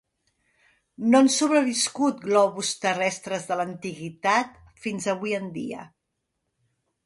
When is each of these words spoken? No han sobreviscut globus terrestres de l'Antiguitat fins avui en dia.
No 1.11 1.19
han 1.23 1.29
sobreviscut 1.35 2.23
globus 2.23 2.73
terrestres 2.87 3.47
de 3.53 3.59
l'Antiguitat 3.61 4.59
fins 4.87 5.11
avui 5.17 5.41
en 5.43 5.49
dia. 5.61 5.89